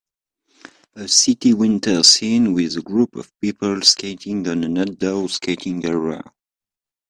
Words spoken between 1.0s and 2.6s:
city winter scene